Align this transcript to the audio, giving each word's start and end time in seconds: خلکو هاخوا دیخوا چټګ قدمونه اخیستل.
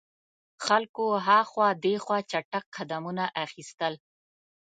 خلکو 0.65 1.05
هاخوا 1.27 1.67
دیخوا 1.83 2.17
چټګ 2.31 2.65
قدمونه 2.75 3.23
اخیستل. 3.45 3.93